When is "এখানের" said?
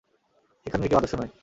0.65-0.87